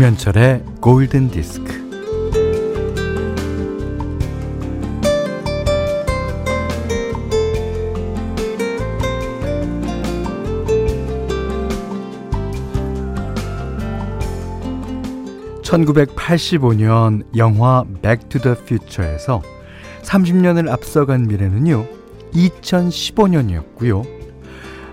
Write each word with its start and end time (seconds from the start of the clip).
김현철의 0.00 0.64
골든 0.80 1.28
디스크. 1.28 1.78
(1985년) 15.62 17.24
영화 17.36 17.84
(Back 18.00 18.26
to 18.30 18.40
the 18.40 18.56
Future에서) 18.58 19.42
(30년을) 20.00 20.70
앞서간 20.70 21.28
미래는요 21.28 21.84
(2015년이었고요) 22.32 24.19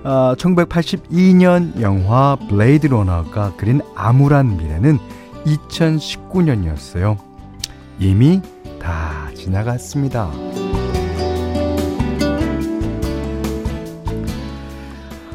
어, 0.07 0.35
1982년 0.37 1.81
영화 1.81 2.37
블레이드 2.47 2.87
러너가 2.87 3.51
그린 3.57 3.81
암울한 3.93 4.55
미래는 4.55 4.99
2019년이었어요. 5.45 7.17
이미 7.99 8.41
다 8.81 9.27
지나갔습니다. 9.35 10.31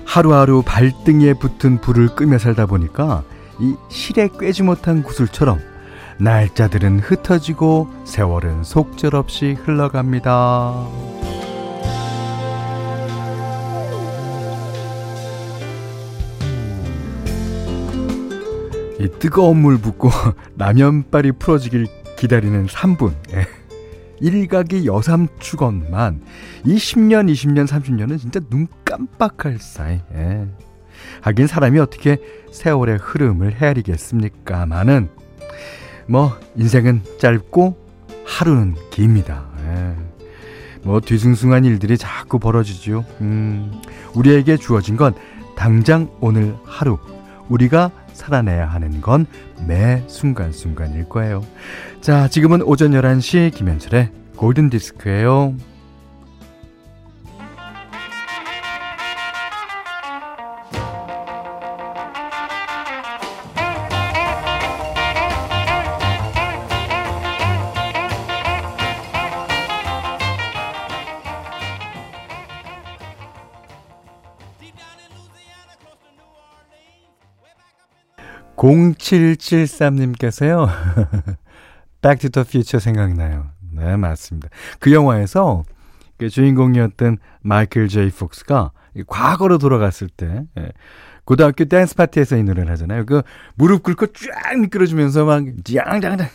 하루하루 0.06 0.62
발등에 0.64 1.34
붙은 1.34 1.82
불을 1.82 2.14
끄며 2.14 2.38
살다 2.38 2.64
보니까 2.64 3.24
이 3.60 3.74
실에 3.90 4.30
꿰지 4.40 4.62
못한 4.62 5.02
구슬처럼 5.02 5.60
날짜들은 6.18 7.01
흩어지고 7.01 7.88
세월은 8.07 8.64
속절없이 8.64 9.52
흘러갑니다. 9.52 10.86
이 19.02 19.08
뜨거운 19.18 19.58
물 19.58 19.78
붓고 19.78 20.10
라면빨이 20.56 21.32
풀어지길 21.32 21.88
기다리는 22.16 22.66
3분. 22.66 23.12
예. 23.34 23.46
일각이 24.20 24.86
여삼축원만 24.86 26.20
이 26.64 26.76
10년, 26.76 27.28
20년, 27.28 27.66
30년은 27.66 28.20
진짜 28.20 28.38
눈 28.48 28.68
깜빡할 28.84 29.58
사이. 29.58 30.00
예. 30.14 30.46
하긴 31.23 31.48
사람이 31.48 31.80
어떻게 31.80 32.18
세월의 32.52 32.98
흐름을 32.98 33.60
헤아리겠습니까마는 33.60 35.08
뭐 36.06 36.38
인생은 36.54 37.02
짧고 37.18 37.76
하루는 38.24 38.76
깁니다. 38.90 39.46
예. 39.66 39.96
뭐 40.84 41.00
뒤숭숭한 41.00 41.64
일들이 41.64 41.98
자꾸 41.98 42.38
벌어지죠. 42.38 43.04
음, 43.20 43.73
우리에게 44.14 44.56
주어진 44.56 44.96
건 44.96 45.14
당장 45.56 46.08
오늘 46.20 46.54
하루 46.64 46.98
우리가 47.48 47.90
살아내야 48.15 48.66
하는 48.66 49.01
건 49.01 49.27
매 49.66 50.02
순간순간일 50.07 51.09
거예요. 51.09 51.45
자, 52.01 52.29
지금은 52.29 52.63
오전 52.63 52.93
11시 52.93 53.54
김현철의 53.54 54.10
골든 54.37 54.71
디스크예요. 54.71 55.54
(0773님께서요) 78.62 80.68
Back 82.00 82.20
to 82.20 82.30
the 82.30 82.44
Future 82.46 82.80
생각나요. 82.80 83.50
네, 83.72 83.96
맞습니다. 83.96 84.48
그 84.78 84.92
영화에서 84.92 85.64
그 86.16 86.28
주인공이었던 86.28 87.18
마이클 87.42 87.88
제이 87.88 88.10
폭스가 88.10 88.72
과거로 89.06 89.58
돌아갔을 89.58 90.08
때 90.08 90.44
예, 90.58 90.72
고등학교 91.24 91.64
댄스 91.64 91.96
파티에서 91.96 92.36
이 92.36 92.42
노래를 92.42 92.70
하잖아요. 92.72 93.06
그 93.06 93.22
무릎 93.54 93.82
꿇고 93.82 94.08
쫙 94.08 94.58
미끄러지면서 94.60 95.24
막 95.24 95.44
짱짱짱 95.64 96.28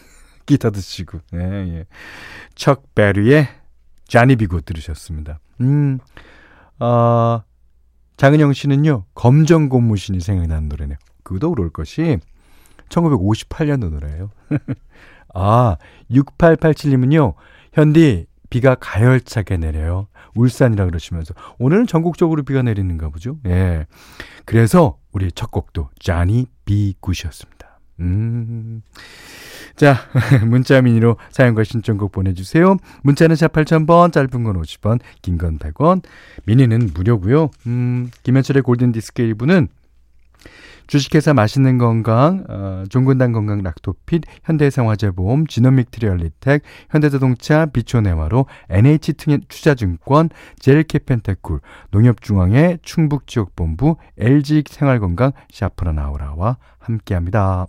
기타도 0.46 0.80
치고. 0.80 1.20
예, 1.36 1.40
예. 1.40 1.86
척 2.56 2.96
베리의 2.96 3.48
자니 4.08 4.36
비고 4.36 4.62
들으셨습니다. 4.62 5.40
음. 5.62 6.00
어, 6.80 7.42
장은영 8.16 8.54
씨는요. 8.54 9.06
검정 9.14 9.70
고무신이 9.70 10.22
생각나는 10.22 10.70
노래네요. 10.70 10.98
그도 11.28 11.50
그럴 11.54 11.70
것이 11.70 12.20
1958년도 12.88 13.90
노래예요. 13.90 14.32
아, 15.36 15.76
6887님은요. 16.10 17.34
현디 17.74 18.28
비가 18.50 18.76
가열차게 18.76 19.58
내려요. 19.58 20.08
울산이라 20.36 20.86
그러시면서 20.86 21.34
오늘은 21.60 21.86
전국적으로 21.88 22.44
비가 22.44 22.62
내리는가 22.62 23.10
보죠. 23.10 23.36
예. 23.46 23.88
그래서 24.46 25.00
우리 25.12 25.30
첫 25.34 25.52
곡도 25.52 25.90
자니 26.00 26.48
비굿이었습니다. 26.64 27.80
음. 28.00 28.82
자, 29.76 29.98
문자 30.48 30.82
미니로 30.82 31.18
사연과 31.30 31.66
신청곡 31.66 32.14
보내주세요. 32.14 32.78
문자는 33.04 33.36
샵 33.36 33.52
8000번, 33.52 34.14
짧은 34.14 34.44
건 34.46 34.62
50원, 34.62 35.00
긴 35.22 35.38
건 35.38 35.60
100원, 35.60 36.04
미니는 36.46 36.92
무료고요. 36.94 37.50
음, 37.66 38.12
김현철의 38.24 38.64
골든디스크 38.64 39.24
1부는 39.24 39.68
주식회사 40.88 41.34
맛있는 41.34 41.78
건강, 41.78 42.46
어, 42.50 42.84
종근당 42.90 43.34
건강 43.34 43.62
락토핏, 43.62 44.24
현대생화재보험, 44.44 45.48
지노믹 45.48 45.92
트리얼리텍, 45.92 46.64
현대자동차, 46.90 47.68
비초네마로, 47.68 48.46
NH투자증권, 48.70 50.30
젤케펜테쿨, 50.60 51.60
농협중앙회, 51.92 52.80
충북지역본부, 52.82 53.98
LG생활건강, 54.18 55.34
샤프라나우라와 55.52 56.58
함께합니다. 56.80 57.68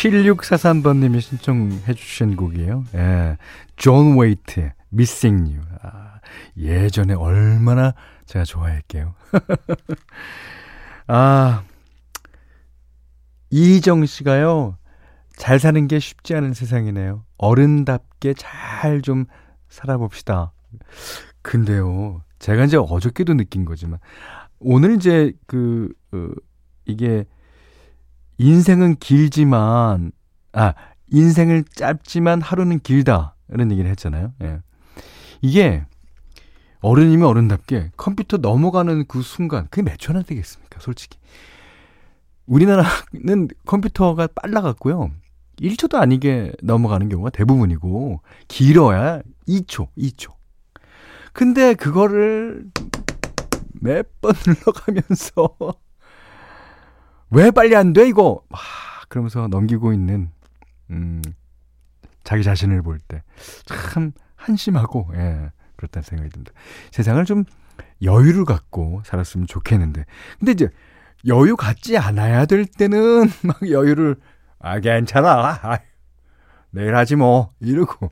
7643번님이 0.00 1.20
신청해 1.20 1.92
주신 1.94 2.34
곡이에요. 2.36 2.84
예. 2.94 3.36
존 3.76 4.16
웨이트, 4.18 4.70
Missing. 4.92 5.60
아, 5.82 6.20
예전에 6.56 7.12
얼마나 7.14 7.92
제가 8.24 8.44
좋아할게요. 8.46 9.14
아, 11.06 11.64
이정 13.50 14.06
씨가요, 14.06 14.78
잘 15.36 15.58
사는 15.58 15.86
게 15.86 15.98
쉽지 15.98 16.34
않은 16.34 16.54
세상이네요. 16.54 17.24
어른답게 17.36 18.34
잘 18.34 19.02
좀 19.02 19.26
살아봅시다. 19.68 20.52
근데요, 21.42 22.22
제가 22.38 22.64
이제 22.64 22.76
어저께도 22.78 23.34
느낀 23.34 23.64
거지만, 23.64 23.98
오늘 24.60 24.96
이제 24.96 25.32
그, 25.46 25.92
어, 26.12 26.28
이게, 26.86 27.26
인생은 28.40 28.96
길지만, 28.96 30.12
아, 30.54 30.72
인생을 31.08 31.62
짧지만 31.74 32.40
하루는 32.40 32.80
길다. 32.80 33.36
이런 33.50 33.70
얘기를 33.70 33.90
했잖아요. 33.90 34.32
예. 34.42 34.60
이게 35.42 35.84
어른이면 36.80 37.28
어른답게 37.28 37.90
컴퓨터 37.98 38.38
넘어가는 38.38 39.04
그 39.08 39.20
순간, 39.20 39.66
그게 39.70 39.82
몇 39.82 39.98
초나 39.98 40.22
되겠습니까? 40.22 40.80
솔직히. 40.80 41.18
우리나라는 42.46 43.48
컴퓨터가 43.66 44.28
빨라갖고요. 44.28 45.10
1초도 45.60 45.96
아니게 45.96 46.52
넘어가는 46.62 47.10
경우가 47.10 47.28
대부분이고, 47.28 48.22
길어야 48.48 49.20
2초, 49.46 49.88
2초. 49.98 50.32
근데 51.34 51.74
그거를 51.74 52.64
몇 53.82 54.06
번 54.22 54.32
눌러가면서 54.46 55.56
왜 57.30 57.50
빨리 57.50 57.76
안 57.76 57.92
돼, 57.92 58.08
이거? 58.08 58.42
와, 58.48 58.58
그러면서 59.08 59.48
넘기고 59.48 59.92
있는, 59.92 60.30
음, 60.90 61.22
자기 62.24 62.42
자신을 62.42 62.82
볼 62.82 62.98
때, 62.98 63.22
참, 63.64 64.12
한심하고, 64.36 65.10
예, 65.14 65.50
그렇다는 65.76 66.02
생각이 66.02 66.30
듭니다. 66.30 66.52
세상을 66.90 67.24
좀 67.24 67.44
여유를 68.02 68.44
갖고 68.44 69.02
살았으면 69.04 69.46
좋겠는데. 69.46 70.04
근데 70.38 70.52
이제, 70.52 70.68
여유 71.26 71.56
갖지 71.56 71.98
않아야 71.98 72.46
될 72.46 72.64
때는 72.64 73.28
막 73.44 73.68
여유를 73.68 74.16
아 74.58 74.80
괜찮아 74.80 75.60
아, 75.62 75.78
내일 76.70 76.94
하지 76.96 77.16
뭐 77.16 77.52
이러고 77.60 78.10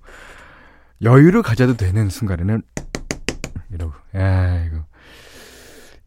여유를 1.02 1.42
가져도 1.42 1.76
되는 1.76 2.08
순간에는 2.08 2.62
이러고 3.70 3.92
아이고 4.12 4.84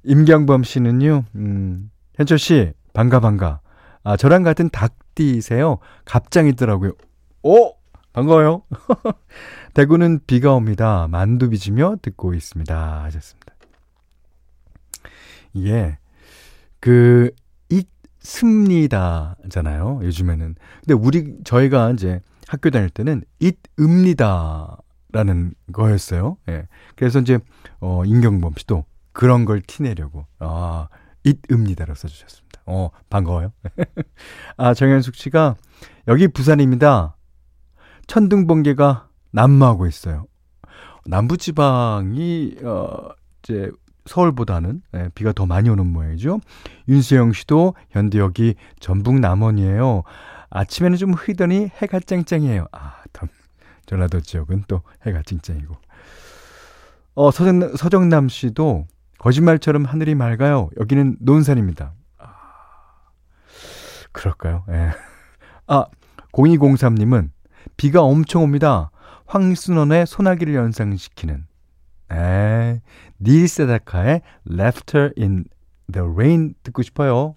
임경범 0.03 0.63
씨는요 0.63 1.25
음 1.35 1.91
현철 2.15 2.37
씨 2.37 2.73
반가 2.93 3.19
반가 3.19 3.61
아 4.03 4.17
저랑 4.17 4.43
같은 4.43 4.69
닭띠세요 4.69 5.79
갑장이더라고요 6.05 6.93
오 7.43 7.73
반가워요 8.13 8.63
대구는 9.73 10.21
비가 10.27 10.53
옵니다 10.53 11.07
만두 11.09 11.49
빚으며 11.49 11.95
듣고 12.01 12.33
있습니다 12.33 13.03
하셨습니다 13.03 13.51
예. 15.57 15.97
그 16.79 17.31
있습니다잖아요. 18.23 20.01
요즘에는. 20.03 20.55
근데 20.79 20.93
우리 20.93 21.35
저희가 21.43 21.91
이제 21.91 22.21
학교 22.47 22.69
다닐 22.69 22.89
때는 22.89 23.23
있읍니다 23.39 24.77
라는 25.11 25.53
거였어요. 25.73 26.37
예. 26.49 26.67
그래서 26.95 27.19
이제 27.19 27.39
어 27.79 28.03
임경범 28.05 28.53
씨도 28.57 28.85
그런 29.11 29.45
걸 29.45 29.61
티내려고 29.61 30.25
아 30.39 30.87
있읍니다로 31.23 31.95
써주셨습니다. 31.95 32.50
어 32.71 32.89
반가워요. 33.09 33.51
아 34.57 34.73
정현숙 34.73 35.15
씨가 35.15 35.55
여기 36.07 36.27
부산입니다. 36.27 37.15
천둥 38.07 38.47
번개가 38.47 39.09
난무하고 39.31 39.87
있어요. 39.87 40.25
남부 41.05 41.37
지방이 41.37 42.55
어 42.63 43.09
이제 43.43 43.71
서울보다는 44.05 44.81
예, 44.95 45.09
비가 45.13 45.31
더 45.31 45.45
많이 45.45 45.69
오는 45.69 45.85
모양이죠. 45.85 46.39
윤수영 46.87 47.33
씨도 47.33 47.75
현대 47.89 48.19
여기 48.19 48.55
전북 48.79 49.19
남원이에요. 49.19 50.03
아침에는 50.49 50.97
좀 50.97 51.13
흐리더니 51.13 51.69
해가 51.81 51.99
쨍쨍해요. 51.99 52.67
아, 52.71 53.01
전라도 53.85 54.21
지역은 54.21 54.63
또 54.67 54.81
해가 55.05 55.21
쨍쨍이고. 55.23 55.75
어, 57.13 57.31
서정, 57.31 57.75
서정남 57.75 58.29
씨도 58.29 58.85
거짓말처럼 59.17 59.85
하늘이 59.85 60.15
맑아요. 60.15 60.69
여기는 60.79 61.17
논산입니다. 61.19 61.93
아, 64.11 64.19
그럴까요? 64.19 64.63
예. 64.69 64.91
아, 65.67 65.85
0203님은 66.33 67.29
비가 67.77 68.01
엄청 68.01 68.43
옵니다. 68.43 68.91
황순원의 69.25 70.05
소나기를 70.07 70.55
연상시키는 70.55 71.45
에, 72.11 72.81
닐 73.19 73.47
세다카의 73.47 74.21
Laughter 74.49 75.11
in 75.17 75.45
the 75.91 76.07
Rain 76.07 76.53
듣고 76.63 76.81
싶어요. 76.81 77.35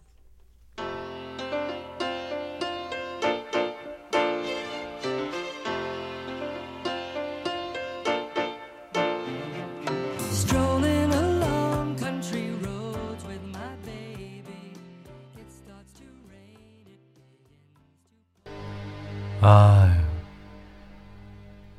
아, 19.46 19.94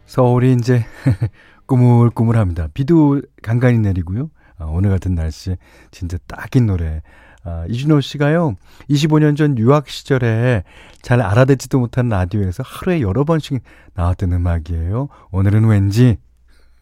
서울이 0.05 0.53
이제 0.53 0.85
꾸물꾸물합니다. 1.65 2.67
비도 2.75 3.23
간간히 3.41 3.79
내리고요. 3.79 4.29
아, 4.59 4.65
오늘 4.65 4.91
같은 4.91 5.15
날씨 5.15 5.57
진짜 5.89 6.19
딱인 6.27 6.67
노래. 6.67 7.01
아, 7.43 7.65
이준호 7.67 8.01
씨가요, 8.01 8.53
25년 8.87 9.35
전 9.35 9.57
유학 9.57 9.89
시절에 9.89 10.63
잘 11.01 11.23
알아듣지도 11.23 11.79
못한 11.79 12.07
라디오에서 12.07 12.61
하루에 12.63 13.01
여러 13.01 13.23
번씩 13.23 13.63
나왔던 13.95 14.31
음악이에요. 14.31 15.07
오늘은 15.31 15.65
왠지, 15.65 16.17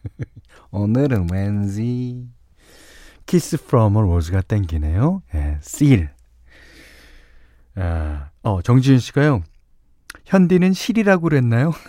오늘은 0.70 1.28
왠지, 1.32 2.28
키스 3.24 3.56
프롬 3.64 3.94
로즈가 3.94 4.42
땡기네요. 4.42 5.22
예, 5.34 5.58
seal. 5.62 6.10
아, 7.76 8.28
어, 8.42 8.60
정지윤 8.60 8.98
씨가요, 8.98 9.44
현디는 10.24 10.72
실이라고 10.72 11.28
그랬나요? 11.28 11.72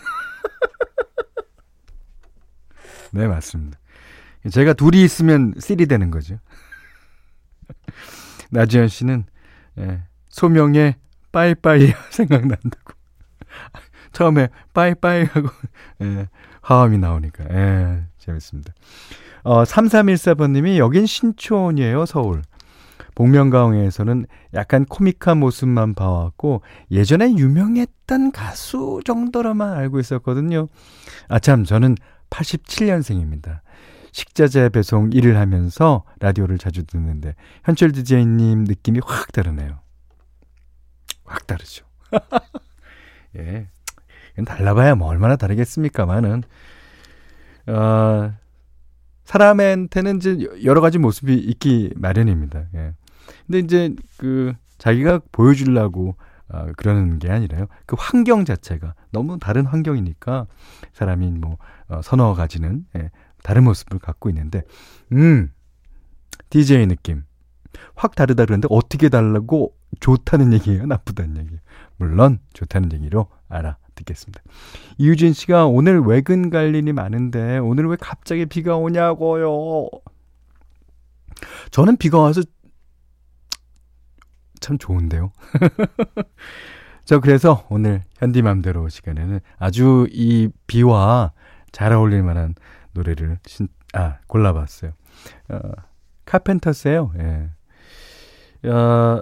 네, 3.12 3.28
맞습니다. 3.28 3.80
제가 4.52 4.74
둘이 4.74 5.04
있으면 5.04 5.54
씰이 5.60 5.86
되는 5.88 6.12
거죠. 6.12 6.38
나지현 8.52 8.90
씨는 8.90 9.26
예, 9.80 10.04
소명의 10.30 10.96
빠이빠이 11.32 11.94
생각난다고. 12.12 12.94
처음에 14.12 14.50
빠이빠이 14.74 15.24
하고 15.26 15.50
예, 16.02 16.28
화음이 16.62 16.98
나오니까 16.98 17.46
예, 17.52 18.04
재밌습니다. 18.18 18.74
어, 19.44 19.64
3314번님이 19.64 20.78
여긴 20.78 21.06
신촌이에요, 21.06 22.06
서울. 22.06 22.42
복면가왕에서는 23.16 24.26
약간 24.54 24.86
코믹한 24.86 25.40
모습만 25.40 25.96
봐왔고 25.96 26.62
예전에 26.92 27.34
유명했던 27.36 28.32
가수 28.32 29.00
정도로만 29.06 29.74
알고 29.74 30.00
있었거든요. 30.00 30.68
아참 31.28 31.64
저는 31.64 31.96
87년생입니다. 32.30 33.62
식자재 34.12 34.70
배송 34.70 35.12
일을 35.12 35.38
하면서 35.38 36.04
라디오를 36.20 36.58
자주 36.58 36.86
듣는데 36.86 37.36
현철 37.64 37.92
DJ님 37.92 38.66
느낌이 38.66 39.00
확 39.04 39.32
다르네요. 39.32 39.80
확 41.26 41.48
다르죠. 41.48 41.86
예. 43.38 43.68
달라봐야 44.46 44.96
뭐 44.96 45.08
얼마나 45.08 45.36
다르겠습니까만은 45.38 46.44
어, 47.68 48.34
사람한테는 49.26 50.18
이제 50.18 50.38
여러 50.64 50.82
가지 50.82 50.98
모습이 50.98 51.34
있기 51.34 51.92
마련입니다. 51.96 52.66
예. 52.76 52.94
근데 53.46 53.60
이제 53.60 53.96
그 54.18 54.54
자기가 54.78 55.22
보여주려고 55.32 56.16
어, 56.50 56.68
그러는 56.78 57.18
게 57.20 57.32
아니라요. 57.32 57.66
그 57.86 57.96
환경 57.98 58.46
자체가 58.46 58.94
너무 59.12 59.40
다른 59.40 59.66
환경이니까 59.66 60.48
사람이 60.94 61.32
뭐 61.32 61.58
어, 61.88 62.02
선호 62.04 62.34
가지는 62.34 62.86
예, 62.96 63.10
다른 63.44 63.64
모습을 63.64 64.00
갖고 64.00 64.30
있는데, 64.30 64.64
음, 65.12 65.52
DJ 66.50 66.88
느낌. 66.88 67.24
확 67.96 68.16
다르다 68.16 68.46
그러는데 68.46 68.68
어떻게 68.72 69.10
달라고 69.10 69.76
좋다는 70.00 70.54
얘기예요? 70.54 70.86
나쁘다는 70.86 71.38
얘기예요? 71.38 71.60
물론 71.98 72.40
좋다는 72.54 72.94
얘기로 72.94 73.28
알아듣겠습니다. 73.50 74.42
이유진 74.98 75.34
씨가 75.34 75.68
오늘 75.68 76.00
외근 76.02 76.50
갈 76.50 76.74
일이 76.74 76.94
많은데 76.94 77.58
오늘 77.58 77.88
왜 77.88 77.98
갑자기 78.00 78.46
비가 78.46 78.78
오냐고요? 78.78 79.90
저는 81.72 81.98
비가 81.98 82.20
와서 82.20 82.42
참 84.66 84.80
좋은데요. 84.80 85.32
저 87.06 87.20
그래서 87.20 87.68
오늘 87.70 88.02
현디맘대로 88.18 88.90
시간에는 88.90 89.40
아주 89.60 90.08
이 90.10 90.50
비와 90.66 91.34
잘 91.72 91.94
어울릴 91.94 92.24
만한 92.24 92.56
노래를 92.94 93.38
신, 93.46 93.68
아, 93.94 94.18
골라봤어요. 94.26 94.94
어, 95.50 95.60
카펜터스예요. 96.26 97.14
예. 97.20 98.70
어, 98.70 99.22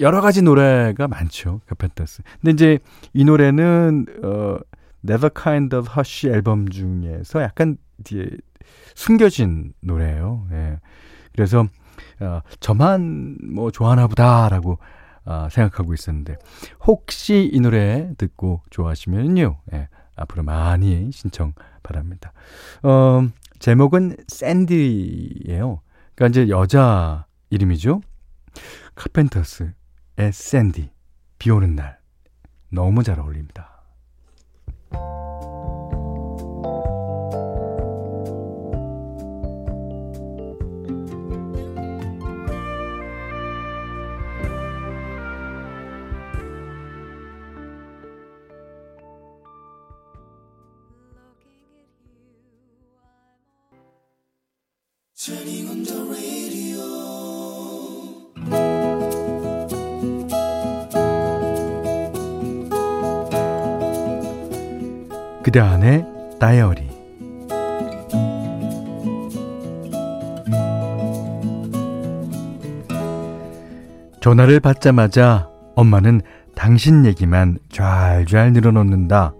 여러 0.00 0.20
가지 0.20 0.42
노래가 0.42 1.08
많죠. 1.08 1.62
카펜터스. 1.66 2.22
근데 2.42 2.50
이제 2.50 2.78
이 3.14 3.24
노래는 3.24 4.06
어 4.22 4.58
Never 5.02 5.30
Kind 5.34 5.74
of 5.74 5.88
Hush 5.96 6.28
앨범 6.28 6.68
중에서 6.68 7.40
약간 7.40 7.78
뒤에 8.04 8.26
숨겨진 8.94 9.72
노래예요. 9.80 10.46
예. 10.52 10.78
그래서 11.32 11.66
어, 12.20 12.40
저만 12.60 13.38
뭐 13.52 13.70
좋아하나 13.70 14.06
보다라고 14.06 14.78
어, 15.24 15.48
생각하고 15.50 15.94
있었는데 15.94 16.36
혹시 16.86 17.48
이 17.52 17.60
노래 17.60 18.10
듣고 18.18 18.62
좋아하시면요. 18.70 19.58
예. 19.74 19.88
앞으로 20.16 20.42
많이 20.42 21.10
신청 21.12 21.54
바랍니다. 21.82 22.32
어, 22.82 23.26
제목은 23.58 24.16
샌디예요. 24.28 25.80
그러니까 26.14 26.26
이제 26.28 26.48
여자 26.48 27.26
이름이죠. 27.50 28.00
카펜터스의 28.94 29.72
샌디. 30.32 30.90
비 31.38 31.50
오는 31.50 31.74
날. 31.74 31.98
너무 32.70 33.02
잘 33.02 33.18
어울립니다. 33.20 33.71
그대 65.42 65.58
안의 65.58 66.06
다이어리 66.38 66.88
전화를 74.20 74.60
받자마자 74.60 75.48
엄마는 75.74 76.20
당신 76.54 77.04
얘기만 77.04 77.58
좔좔 77.72 78.52
늘어놓는다. 78.52 79.34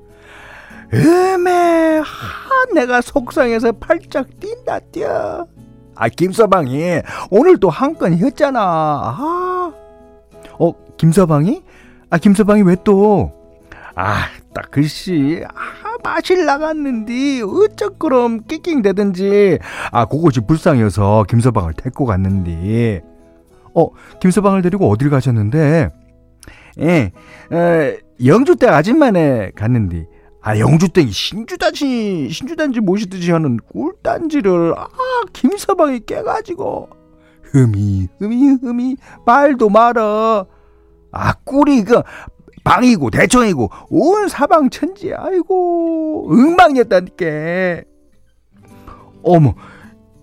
음에 0.93 1.99
하 1.99 2.75
내가 2.75 3.01
속상해서 3.01 3.73
팔짝 3.73 4.27
뛴다 4.41 4.81
뛰어. 4.91 5.47
아 5.95 6.09
김서방이 6.09 7.01
오늘 7.31 7.61
또한건 7.61 8.15
했잖아. 8.15 8.61
아. 8.61 9.73
어 10.59 10.73
김서방이? 10.97 11.63
아 12.11 12.19
김서방이 12.19 12.63
왜 12.63 12.77
또? 12.83 13.33
아딱 13.95 14.71
글씨 14.73 15.45
아 15.47 15.82
마실 16.03 16.45
나갔는디 16.45 17.43
어쩌 17.43 17.91
그럼 17.91 18.41
낑낑대든지. 18.47 19.59
아 19.91 20.05
그것이 20.07 20.41
불쌍해서 20.41 21.25
김서방을 21.29 21.75
데리고 21.75 22.05
갔는디. 22.07 23.01
어 23.75 23.89
김서방을 24.21 24.63
데리고 24.63 24.91
어딜 24.91 25.11
가셨는데? 25.11 25.91
예 26.81 27.13
어, 27.51 27.97
영주댁 28.25 28.69
아줌마네 28.71 29.53
갔는디. 29.55 30.07
아 30.43 30.59
영주댁이 30.59 31.11
신주단지 31.13 32.29
신주단지 32.31 32.81
모시듯이 32.81 33.31
하는 33.31 33.59
꿀단지를 33.73 34.75
아 34.77 34.89
김서방이 35.33 36.01
깨가지고. 36.07 36.89
흠이 37.43 38.09
흠이 38.19 38.59
흠이. 38.63 38.97
말도 39.27 39.69
말어 39.69 40.47
아 41.13 41.35
꿀이 41.45 41.85
그 41.85 42.03
방이고 42.65 43.11
대청이고 43.11 43.71
온 43.91 44.29
사방 44.29 44.71
천지 44.71 45.13
아이고 45.15 46.29
엉망이었다니까. 46.31 47.27
어머 49.23 49.55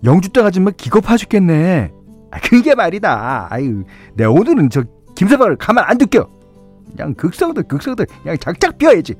영주댁 0.04 0.44
아줌마 0.44 0.70
기겁하 0.70 1.16
죽겠네. 1.16 1.92
아 2.30 2.40
그게 2.40 2.74
말이다. 2.74 3.48
아유 3.50 3.84
내 4.14 4.24
오늘은 4.24 4.70
저 4.70 4.84
김서방을 5.14 5.56
가만 5.56 5.84
안 5.86 5.98
둘겨 5.98 6.28
그냥 6.96 7.14
극성들 7.14 7.64
극성들 7.64 8.06
그냥 8.22 8.38
작작 8.38 8.78
비워야지. 8.78 9.14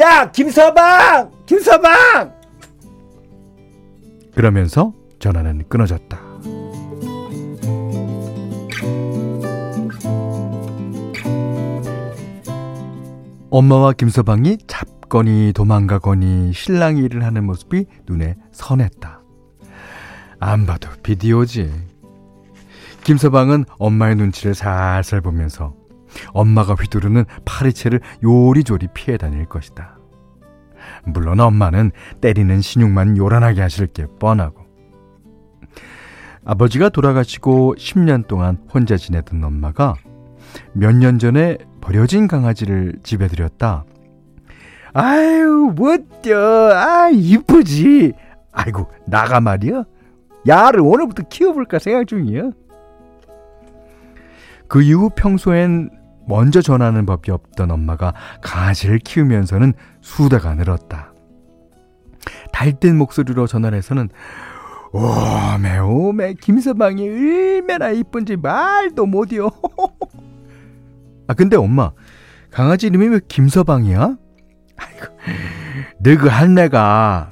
야 0.00 0.30
김서방! 0.32 1.30
김서방! 1.46 2.34
그러면서 4.34 4.92
전화는 5.20 5.64
끊어졌다 5.68 6.33
엄마와 13.56 13.92
김서방이 13.92 14.58
잡거니 14.66 15.52
도망가거니 15.54 16.52
신랑 16.52 16.96
일을 16.96 17.22
하는 17.22 17.44
모습이 17.44 17.86
눈에 18.04 18.34
선했다 18.50 19.20
안 20.40 20.66
봐도 20.66 20.88
비디오지 21.04 21.72
김서방은 23.04 23.64
엄마의 23.78 24.16
눈치를 24.16 24.56
살살 24.56 25.20
보면서 25.20 25.72
엄마가 26.32 26.74
휘두르는 26.74 27.26
파리채를 27.44 28.00
요리조리 28.24 28.88
피해 28.92 29.16
다닐 29.16 29.44
것이다. 29.46 29.98
물론 31.04 31.38
엄마는 31.38 31.92
때리는 32.20 32.60
신용만 32.60 33.16
요란하게 33.16 33.60
하실 33.60 33.88
게 33.88 34.06
뻔하고. 34.20 34.64
아버지가 36.44 36.88
돌아가시고 36.88 37.74
10년 37.76 38.26
동안 38.26 38.58
혼자 38.72 38.96
지내던 38.96 39.42
엄마가 39.42 39.96
몇 40.72 40.92
년 40.94 41.18
전에 41.18 41.58
버려진 41.80 42.28
강아지를 42.28 42.94
집에 43.02 43.28
들였다. 43.28 43.84
아유, 44.92 45.72
멋져. 45.76 46.70
아, 46.72 47.10
이쁘지. 47.12 48.12
아이고, 48.52 48.86
나가 49.06 49.40
말이야. 49.40 49.84
야를 50.46 50.80
오늘부터 50.80 51.24
키워볼까 51.28 51.78
생각 51.78 52.06
중이야. 52.06 52.50
그 54.68 54.82
이후 54.82 55.10
평소엔 55.14 55.90
먼저 56.26 56.62
전하는 56.62 57.04
법이 57.06 57.30
없던 57.30 57.70
엄마가 57.70 58.14
강아지를 58.40 58.98
키우면서는 58.98 59.74
수다가 60.00 60.54
늘었다. 60.54 61.12
달된 62.52 62.96
목소리로 62.96 63.46
전화를 63.46 63.76
해서는 63.78 64.08
오메 64.92 65.78
오메 65.80 66.34
김서방이 66.34 67.08
얼마나 67.08 67.90
이쁜지 67.90 68.36
말도 68.36 69.06
못이요. 69.06 69.50
아 71.26 71.34
근데 71.34 71.56
엄마 71.56 71.92
강아지 72.50 72.86
이름이 72.86 73.08
왜 73.08 73.20
김서방이야? 73.26 74.16
아이고 74.76 75.06
너그 76.00 76.28
할매가 76.28 77.30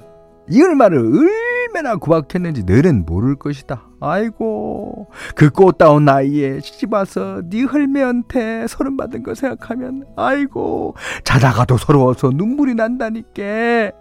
이 0.50 0.62
얼마를 0.62 0.98
얼마나 0.98 1.96
구박했는지 1.96 2.64
너는 2.64 3.06
모를 3.06 3.36
것이다. 3.36 3.82
아이고 4.00 5.08
그 5.36 5.50
꽃다운 5.50 6.04
나이에 6.04 6.60
시집 6.60 6.92
와서 6.92 7.40
네 7.48 7.64
할매한테 7.64 8.66
서른 8.68 8.96
받은 8.96 9.22
거 9.22 9.34
생각하면 9.34 10.04
아이고 10.16 10.96
자다가도 11.24 11.78
서러워서 11.78 12.30
눈물이 12.34 12.74
난다니까. 12.74 13.92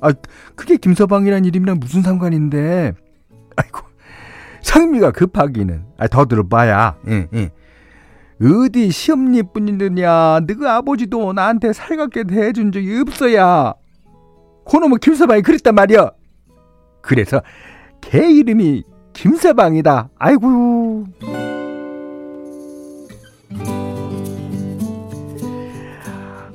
아 0.00 0.12
그게 0.56 0.76
김서방이란 0.76 1.44
이름이랑 1.44 1.78
무슨 1.80 2.02
상관인데? 2.02 2.92
아이고 3.56 3.80
상미가 4.60 5.10
급하기는 5.10 5.84
아, 5.98 6.08
더 6.08 6.26
들어봐야. 6.26 6.96
예, 7.08 7.28
예. 7.34 7.50
어디 8.40 8.90
시험니뿐이느냐 8.90 10.40
너그 10.46 10.68
아버지도 10.68 11.32
나한테 11.32 11.72
살갑게 11.72 12.24
대해준 12.24 12.72
적이 12.72 13.00
없어야 13.00 13.74
그놈의 14.64 14.98
김서방이 15.00 15.42
그랬단 15.42 15.74
말이야 15.74 16.10
그래서 17.02 17.42
걔 18.00 18.30
이름이 18.30 18.84
김서방이다. 19.12 20.08
아이고. 20.16 21.04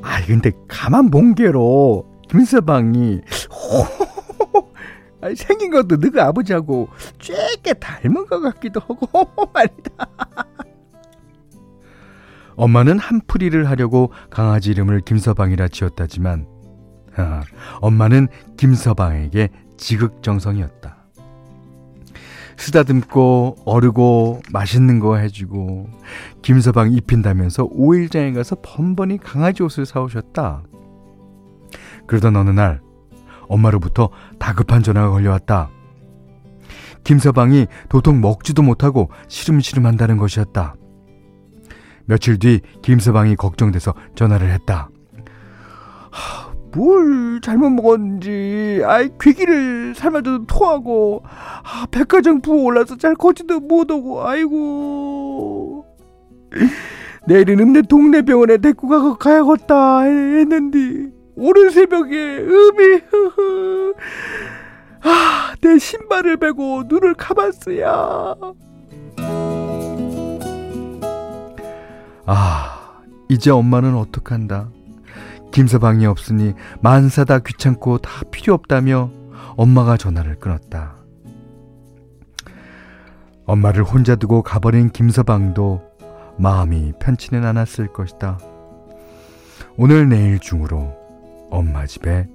아 0.02 0.26
근데 0.26 0.52
가만 0.68 1.10
본 1.10 1.36
게로 1.36 2.06
김서방이 2.30 3.22
생긴 5.36 5.72
것도 5.72 5.98
너그 5.98 6.22
아버지하고 6.22 6.88
쬐게 7.20 7.80
닮은 7.80 8.28
것 8.28 8.40
같기도 8.40 8.80
하고 8.80 9.28
말이다. 9.54 10.08
엄마는 12.58 13.00
한풀이를 13.00 13.70
하려고 13.70 14.12
강아지 14.30 14.72
이름을 14.72 15.02
김서방이라 15.02 15.70
지었다지만 15.70 16.48
아, 17.16 17.42
엄마는 17.82 18.28
김서방에게 18.58 19.50
지극정성이었다. 19.78 20.98
쓰다듬고 22.58 23.58
어르고 23.66 24.42
맛있는 24.52 25.00
거 25.00 25.18
해주고 25.18 25.90
김서방 26.42 26.92
입힌다면서 26.92 27.68
오일장에 27.72 28.34
가서 28.34 28.58
번번이 28.64 29.20
강아지 29.20 29.62
옷을 29.62 29.86
사오셨다. 29.86 30.64
그러던 32.08 32.36
어느 32.36 32.50
날 32.50 32.82
엄마로부터 33.48 34.10
다급한 34.40 34.82
전화가 34.82 35.12
걸려왔다. 35.12 35.70
김서방이 37.04 37.68
도통 37.90 38.20
먹지도 38.20 38.64
못하고 38.64 39.12
시름시름 39.28 39.86
한다는 39.86 40.18
것이었다. 40.18 40.76
며칠 42.08 42.40
뒤 42.40 42.62
김서방이 42.82 43.36
걱정돼서 43.36 43.94
전화를 44.16 44.50
했다. 44.52 44.90
뭘 46.74 47.40
잘못 47.42 47.70
먹었는지. 47.70 48.82
아이 48.86 49.10
괴기를 49.20 49.94
삶아도 49.96 50.46
토하고. 50.46 51.24
아 51.24 51.86
백화점 51.92 52.42
부어 52.42 52.64
올라서 52.64 52.98
잘 52.98 53.16
걷지도 53.16 53.60
못하고. 53.60 54.26
아이고. 54.28 55.86
내일은 57.28 57.60
읍내 57.60 57.84
동네 57.84 58.22
병원에 58.22 58.58
데리고 58.58 58.88
가고 58.88 59.16
가야겠다 59.18 60.02
했는데 60.02 61.12
오늘 61.36 61.72
새벽에 61.72 62.38
음이 62.40 63.02
아 65.04 65.48
내 65.62 65.78
신발을 65.78 66.38
베고 66.38 66.84
눈을 66.88 67.14
감았어야 67.16 68.36
아 72.28 73.02
이제 73.30 73.50
엄마는 73.50 73.96
어떡한다 73.96 74.70
김서방이 75.52 76.06
없으니 76.06 76.54
만사다 76.82 77.40
귀찮고 77.40 77.98
다 78.00 78.22
필요 78.32 78.54
없다며 78.54 79.10
엄마가 79.56 79.98
전화를 79.98 80.36
끊었다. 80.40 80.96
엄마를 83.46 83.84
혼자 83.84 84.16
두고 84.16 84.44
가버린 84.44 84.90
김서방도 84.90 85.82
마음이 86.38 86.94
편치는 87.00 87.46
않았을 87.46 87.88
것이다. 87.94 88.38
오늘 89.78 90.10
내일 90.10 90.40
중으로 90.40 90.94
엄마 91.50 91.88
집에 91.88 92.28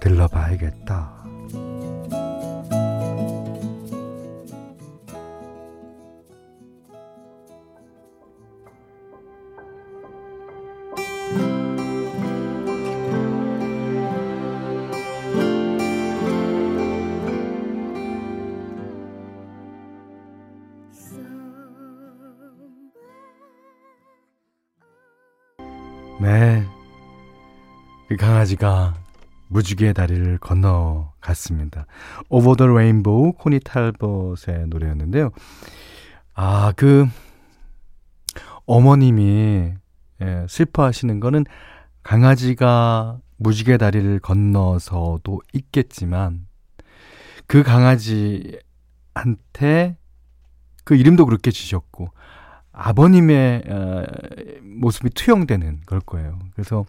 들러봐야겠다. 0.00 1.24
강아지가 28.18 28.94
무지개의 29.48 29.94
다리를 29.94 30.38
건너갔습니다. 30.38 31.86
Over 32.28 32.56
the 32.56 32.70
Rainbow, 32.70 33.32
코니 33.32 33.60
탈벗의 33.60 34.66
노래였는데요. 34.68 35.30
아, 36.34 36.72
그, 36.76 37.06
어머님이 38.66 39.72
예, 40.20 40.46
슬퍼하시는 40.48 41.20
거는 41.20 41.46
강아지가 42.02 43.18
무지개 43.36 43.78
다리를 43.78 44.18
건너서도 44.18 45.40
있겠지만 45.52 46.46
그 47.46 47.62
강아지한테 47.62 48.60
그 50.84 50.96
이름도 50.96 51.24
그렇게 51.24 51.50
지셨고 51.50 52.08
아버님의 52.72 53.62
어, 53.68 54.04
모습이 54.62 55.10
투영되는 55.10 55.82
걸 55.86 56.00
거예요. 56.00 56.38
그래서 56.52 56.84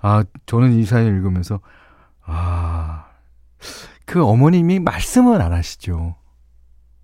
아 0.00 0.24
저는 0.46 0.72
이 0.72 0.84
사연 0.84 1.14
읽으면서 1.16 1.60
아 2.24 3.10
그 4.10 4.24
어머님이 4.24 4.80
말씀은 4.80 5.40
안 5.40 5.52
하시죠. 5.52 6.16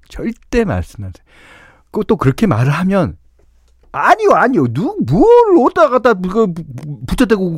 절대 0.09 0.65
말씀 0.65 1.05
안 1.05 1.13
하세요. 1.15 1.25
또 2.09 2.17
그렇게 2.17 2.49
말을 2.49 2.73
하면 2.73 3.17
아니요, 3.93 4.33
아니요. 4.33 4.67
누, 4.73 4.97
뭘 5.09 5.25
어디다 5.57 5.89
갖다 5.89 6.15
그, 6.15 6.53
붙여대고 7.07 7.57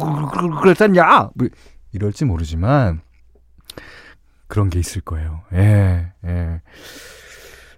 그랬었냐? 0.61 1.31
뭐, 1.35 1.49
이럴지 1.93 2.27
모르지만, 2.27 3.01
그런 4.47 4.69
게 4.69 4.79
있을 4.79 5.01
거예요. 5.01 5.41
예, 5.55 6.13
예. 6.27 6.61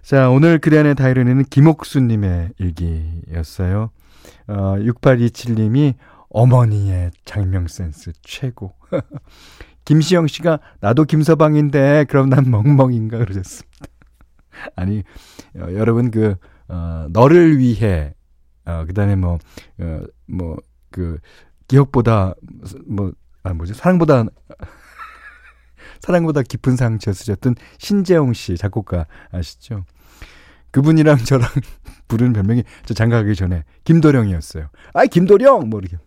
자, 0.03 0.29
오늘 0.29 0.59
그대 0.59 0.77
안의 0.77 0.95
다이어리는 0.95 1.45
김옥수님의 1.45 2.49
일기였어요. 2.59 3.91
어, 4.47 4.75
6827님이 4.77 5.95
어머니의 6.31 7.11
장명 7.25 7.67
센스 7.67 8.11
최고. 8.21 8.73
김시영 9.85 10.27
씨가 10.27 10.59
나도 10.79 11.05
김서방인데 11.05 12.05
그럼 12.07 12.29
난 12.29 12.49
멍멍인가 12.49 13.17
그러셨습니다. 13.17 13.85
아니 14.75 15.03
어, 15.55 15.67
여러분 15.73 16.11
그 16.11 16.35
어, 16.67 17.07
너를 17.09 17.57
위해 17.57 18.13
어, 18.65 18.85
그 18.85 18.93
다음에 18.93 19.15
뭐, 19.15 19.37
어, 19.79 20.01
뭐, 20.27 20.57
그, 20.91 21.17
기억보다, 21.67 22.35
뭐, 22.85 23.11
아, 23.43 23.53
뭐지, 23.53 23.73
사랑보다, 23.73 24.25
사랑보다 26.01 26.41
깊은 26.43 26.75
상처 26.75 27.11
쓰셨던 27.13 27.55
신재용 27.77 28.33
씨 28.33 28.57
작곡가 28.57 29.07
아시죠? 29.31 29.85
그분이랑 30.71 31.17
저랑 31.17 31.49
부르는 32.07 32.33
별명이 32.33 32.63
저 32.85 32.93
장가 32.93 33.17
가기 33.17 33.35
전에 33.35 33.63
김도령이었어요. 33.83 34.69
아이, 34.93 35.07
김도령! 35.07 35.69
뭐 35.69 35.79
이렇게. 35.79 35.97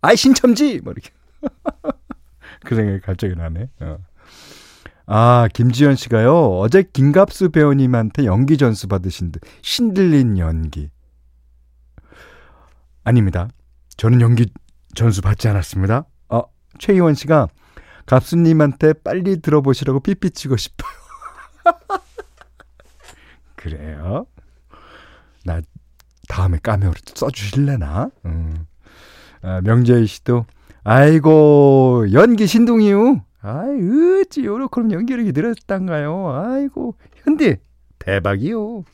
아이, 0.00 0.16
신첨지! 0.16 0.80
뭐 0.82 0.92
이렇게. 0.92 1.10
그 2.64 2.74
생각이 2.74 3.00
갑자기 3.00 3.34
나네. 3.34 3.68
어. 3.80 3.98
아, 5.06 5.48
김지현 5.52 5.96
씨가요, 5.96 6.58
어제 6.58 6.82
김갑수 6.82 7.50
배우님한테 7.50 8.26
연기 8.26 8.58
전수 8.58 8.88
받으신 8.88 9.32
듯 9.32 9.42
신들린 9.62 10.36
연기. 10.38 10.90
아닙니다. 13.04 13.48
저는 13.96 14.20
연기 14.20 14.52
전수 14.94 15.22
받지 15.22 15.48
않았습니다. 15.48 16.04
어, 16.28 16.42
최희원 16.78 17.14
씨가 17.14 17.48
갑수님한테 18.04 18.92
빨리 18.92 19.40
들어보시라고 19.40 20.00
삐삐 20.00 20.30
치고 20.32 20.56
싶어요. 20.58 20.90
그래요? 23.56 24.26
나 25.44 25.62
다음에 26.28 26.58
까메오로 26.62 26.94
써주실래나? 27.14 28.10
음. 28.26 28.66
아, 29.42 29.60
명재희 29.62 30.06
씨도 30.06 30.46
아이고 30.84 32.06
연기 32.12 32.46
신동이요. 32.46 33.22
아이 33.40 34.20
어찌 34.20 34.44
요렇게 34.44 34.82
연기력이 34.90 35.32
늘었단가요? 35.32 36.30
아이고 36.32 36.96
현디 37.24 37.56
대박이요. 37.98 38.84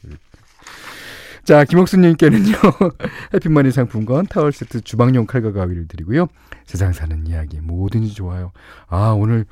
자, 1.44 1.64
김옥수님께는요, 1.64 2.54
해피머니 3.34 3.70
상품권, 3.70 4.26
타월 4.26 4.50
세트, 4.50 4.80
주방용 4.80 5.26
칼과 5.26 5.52
가위를 5.52 5.86
드리고요. 5.88 6.26
세상 6.64 6.94
사는 6.94 7.26
이야기, 7.26 7.60
뭐든지 7.60 8.14
좋아요. 8.14 8.50
아, 8.86 9.10
오늘, 9.10 9.44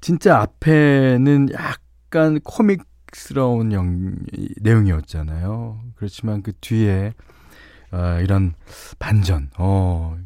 진짜 0.00 0.38
앞에는 0.40 1.48
약간 1.52 2.40
코믹스러운 2.40 3.72
영, 3.72 4.16
내용이었잖아요. 4.62 5.80
그렇지만 5.96 6.42
그 6.42 6.52
뒤에, 6.62 7.12
어, 7.92 8.18
이런 8.20 8.54
반전, 8.98 9.50
어, 9.58 10.16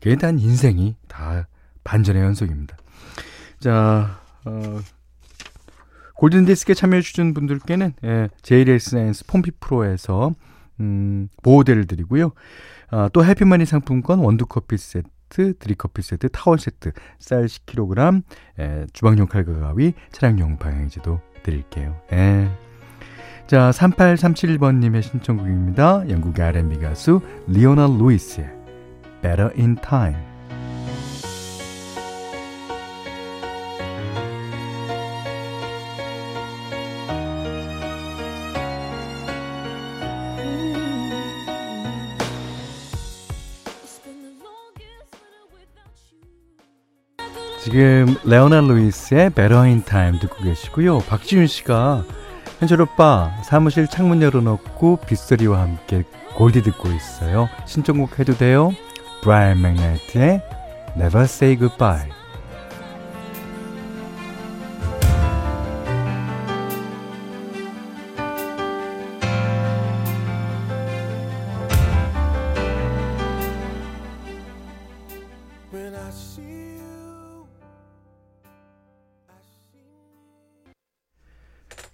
대한 0.00 0.38
인생이 0.38 0.96
다 1.08 1.48
반전의 1.84 2.22
연속입니다. 2.22 2.76
자, 3.60 4.20
어, 4.44 4.80
골든디스크에 6.16 6.74
참여해주신 6.74 7.34
분들께는 7.34 7.94
예, 8.04 8.28
JLSNS 8.42 9.26
폼피 9.26 9.52
프로에서 9.58 10.34
음, 10.80 11.28
보호대를 11.42 11.86
드리고요. 11.86 12.32
아, 12.90 13.08
또 13.12 13.24
해피머니 13.24 13.64
상품권 13.66 14.20
원두커피 14.20 14.76
세트, 14.76 15.58
드립커피 15.58 16.02
세트, 16.02 16.28
타월 16.30 16.58
세트, 16.58 16.92
쌀 17.18 17.46
10kg, 17.46 18.22
예, 18.60 18.86
주방용 18.92 19.26
칼과 19.26 19.58
가위, 19.58 19.94
차량용 20.12 20.58
방향제도 20.58 21.20
드릴게요. 21.42 22.00
예. 22.12 22.48
자, 23.46 23.70
3837번님의 23.70 25.02
신청곡입니다. 25.02 26.08
영국의 26.08 26.44
R&B 26.44 26.78
가수 26.78 27.20
리오나 27.48 27.86
루이스의 27.86 28.50
Better 29.20 29.50
in 29.58 29.76
Time. 29.76 30.16
지금 47.62 48.16
레오나 48.24 48.60
루이스의 48.60 49.30
Better 49.30 49.62
in 49.62 49.82
Time 49.84 50.18
듣고 50.20 50.42
계시고요. 50.42 50.98
박지윤 51.00 51.46
씨가 51.46 52.04
현철 52.62 52.80
오빠 52.80 53.32
사무실 53.42 53.88
창문 53.88 54.22
열어놓고 54.22 54.98
빗소리와 55.04 55.62
함께 55.62 56.04
골디 56.36 56.62
듣고 56.62 56.90
있어요. 56.90 57.48
신청곡 57.66 58.20
해도 58.20 58.34
돼요? 58.34 58.70
브라이언 59.22 59.60
맥나이트의 59.60 60.40
Never 60.96 61.24
Say 61.24 61.58
Goodbye 61.58 62.12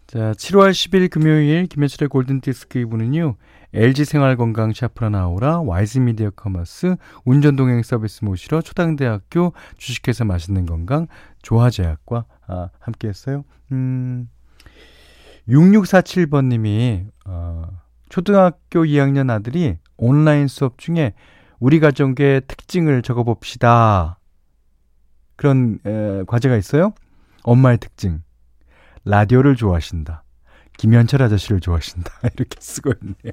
자, 0.08 0.32
7월 0.32 0.70
10일 0.70 1.10
금요일 1.10 1.66
김현철의 1.66 2.08
골든디스크 2.08 2.82
2부는요. 2.86 3.34
LG생활건강 3.74 4.72
샤프란 4.72 5.29
아우라, 5.29 5.60
와이즈미디어 5.60 6.30
커머스, 6.30 6.96
운전동행 7.26 7.82
서비스 7.82 8.24
모시러 8.24 8.62
초당대학교 8.62 9.52
주식회사 9.76 10.24
맛있는 10.24 10.64
건강, 10.64 11.08
조아제약과 11.42 12.24
아, 12.46 12.70
함께했어요. 12.78 13.44
음, 13.72 14.30
6647번님이 15.46 17.10
어, 17.26 17.68
초등학교 18.08 18.84
2학년 18.84 19.28
아들이 19.28 19.76
온라인 19.98 20.48
수업 20.48 20.78
중에 20.78 21.12
우리 21.60 21.80
가정의 21.80 22.40
특징을 22.46 23.02
적어봅시다. 23.02 24.18
그런 25.36 25.78
에, 25.84 26.22
과제가 26.26 26.56
있어요. 26.56 26.94
엄마의 27.42 27.76
특징. 27.76 28.22
라디오를 29.08 29.56
좋아하신다. 29.56 30.22
김현철 30.76 31.22
아저씨를 31.22 31.60
좋아하신다. 31.60 32.12
이렇게 32.36 32.60
쓰고 32.60 32.92
있네요. 33.02 33.32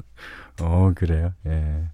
어, 0.62 0.92
그래요. 0.94 1.32
예. 1.46 1.88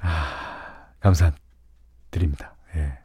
아, 0.00 0.88
감사드립니다. 1.00 2.54
예. 2.76 2.98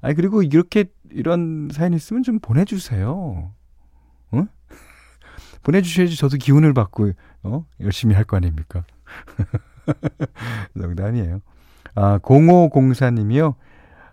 아니, 0.00 0.14
그리고 0.14 0.42
이렇게, 0.42 0.84
이런 1.10 1.70
사연 1.72 1.94
있으면 1.94 2.22
좀 2.22 2.38
보내주세요. 2.40 3.52
어? 4.32 4.44
보내주셔야지 5.64 6.16
저도 6.16 6.36
기운을 6.36 6.74
받고, 6.74 7.12
어? 7.44 7.64
열심히 7.80 8.14
할 8.14 8.24
거 8.24 8.36
아닙니까? 8.36 8.84
농담이에요. 10.74 11.40
아, 11.94 12.18
0504님이요. 12.18 13.54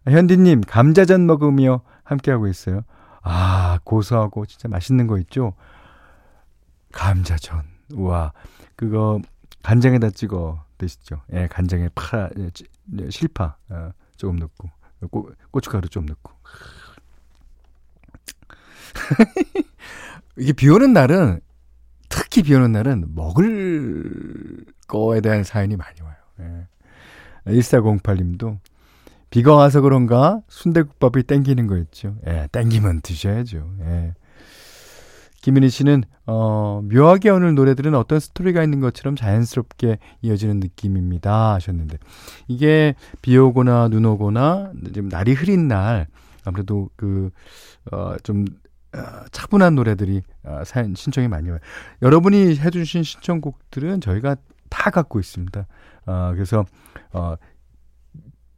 현디님, 0.08 0.62
감자전 0.62 1.28
먹으며 1.28 1.82
함께하고 2.04 2.48
있어요. 2.48 2.82
아, 3.28 3.80
고소하고 3.84 4.46
진짜 4.46 4.68
맛있는 4.68 5.08
거 5.08 5.18
있죠? 5.20 5.54
감자전. 6.92 7.64
우와. 7.94 8.34
그거 8.76 9.20
간장에다 9.64 10.12
찍어 10.12 10.64
드시죠. 10.78 11.22
예, 11.34 11.48
간장에 11.48 11.90
파, 11.96 12.30
예, 12.38 12.52
네, 12.86 13.10
실파 13.10 13.58
어, 13.70 13.92
조금 14.16 14.36
넣고 14.38 14.70
고, 15.10 15.32
고춧가루 15.52 15.90
좀 15.90 16.06
넣고. 16.06 16.32
이게 20.38 20.54
비 20.54 20.70
오는 20.70 20.94
날은 20.94 21.42
특히 22.10 22.44
비 22.44 22.54
오는 22.54 22.72
날은 22.72 23.16
먹을 23.16 24.66
거에 24.88 25.22
대한 25.22 25.44
사연이 25.44 25.76
많이 25.76 26.00
와요. 26.02 26.16
예. 26.42 26.68
1408님도 27.48 28.60
비가 29.36 29.54
와서 29.54 29.82
그런가 29.82 30.40
순대국밥이 30.48 31.24
땡기는 31.24 31.68
거 31.68 31.78
있죠. 31.80 32.16
예, 32.26 32.48
땡기면 32.54 33.02
드셔야죠. 33.02 33.70
예. 33.82 34.14
김민희 35.42 35.68
씨는 35.68 36.06
어, 36.26 36.80
묘하게 36.90 37.32
오늘 37.32 37.54
노래들은 37.54 37.96
어떤 37.96 38.22
스토리가 38.22 38.64
있는 38.64 38.80
것처럼 38.80 39.18
자연스럽게 39.18 39.98
이어지는 40.22 40.62
느낌입니다 40.62 41.54
하셨는데 41.56 41.98
이게 42.48 42.96
비 43.22 43.38
오거나 43.38 43.90
눈 43.90 44.06
오거나 44.06 44.72
지금 44.94 45.10
날이 45.10 45.34
흐린 45.34 45.68
날 45.68 46.08
아무래도 46.46 46.90
그어좀 46.96 48.46
어, 48.96 49.00
차분한 49.34 49.76
노래들이 49.76 50.22
어, 50.44 50.62
사연 50.64 50.96
신청이 50.96 51.28
많이 51.28 51.50
와요. 51.50 51.60
여러분이 52.02 52.56
해주신 52.56 53.04
신청곡들은 53.04 54.00
저희가 54.00 54.38
다 54.70 54.92
갖고 54.92 55.20
있습니다. 55.20 55.68
어, 56.06 56.32
그래서 56.34 56.64
어, 57.12 57.36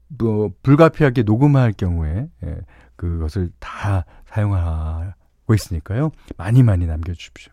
뭐 0.07 0.51
불가피하게 0.63 1.23
녹음할 1.23 1.73
경우에 1.73 2.27
예, 2.43 2.57
그것을 2.95 3.51
다 3.59 4.05
사용하고 4.25 5.53
있으니까요. 5.53 6.11
많이 6.37 6.63
많이 6.63 6.85
남겨주십시오. 6.85 7.51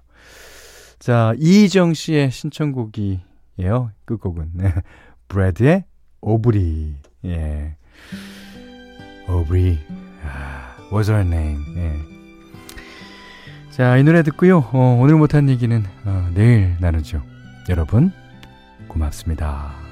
자 0.99 1.35
이희정 1.38 1.95
씨의 1.95 2.31
신청곡이에요. 2.31 3.90
끝곡은 4.05 4.51
네. 4.55 4.75
브래드의 5.29 5.85
오브리. 6.21 6.97
예. 7.27 7.77
오브리. 9.29 9.79
아, 10.23 10.77
was 10.93 11.11
her 11.11 11.27
name. 11.27 11.62
예. 11.77 12.14
자, 13.71 13.97
이 13.97 14.05
노래 14.05 14.23
듣고요. 14.23 14.59
어, 14.73 14.99
오늘 15.01 15.17
못한 15.17 15.49
얘기는 15.49 15.83
어, 16.05 16.31
내일 16.35 16.77
나누죠. 16.81 17.23
여러분, 17.69 18.12
고맙습니다. 18.88 19.84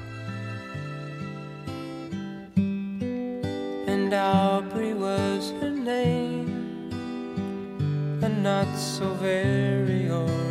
And 4.13 4.21
Aubrey 4.21 4.93
was 4.93 5.49
her 5.59 5.71
name, 5.71 6.91
and 8.21 8.43
not 8.43 8.67
so 8.77 9.09
very 9.15 10.07
old. 10.07 10.42